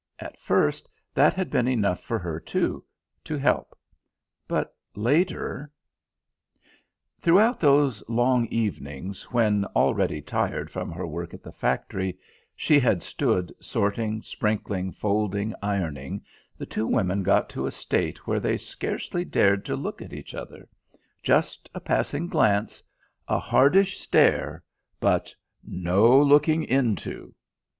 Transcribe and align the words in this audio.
At 0.17 0.39
first 0.39 0.89
that 1.13 1.35
had 1.35 1.51
been 1.51 1.67
enough 1.67 2.01
for 2.01 2.17
her, 2.17 2.39
too: 2.39 2.83
to 3.23 3.37
help. 3.37 3.77
But 4.47 4.75
later 4.95 5.69
Throughout 7.19 7.59
those 7.59 8.03
long 8.09 8.47
evenings 8.47 9.25
when, 9.31 9.63
already 9.75 10.19
tired 10.19 10.71
from 10.71 10.91
her 10.91 11.05
work 11.05 11.35
in 11.35 11.39
the 11.43 11.51
factory, 11.51 12.17
she 12.55 12.79
had 12.79 13.03
stood 13.03 13.53
sorting, 13.59 14.23
sprinkling, 14.23 14.91
folding, 14.91 15.53
ironing, 15.61 16.25
the 16.57 16.65
two 16.65 16.87
women 16.87 17.21
got 17.21 17.47
to 17.49 17.67
a 17.67 17.71
state 17.71 18.25
where 18.25 18.39
they 18.39 18.57
scarcely 18.57 19.23
dared 19.23 19.63
to 19.65 19.75
look 19.75 20.01
at 20.01 20.13
each 20.13 20.33
other: 20.33 20.67
just 21.21 21.69
a 21.75 21.79
passing 21.79 22.25
glance, 22.25 22.81
a 23.27 23.37
hardish 23.37 23.99
stare, 23.99 24.63
but 24.99 25.35
no 25.63 26.19
looking 26.19 26.63
into. 26.63 27.35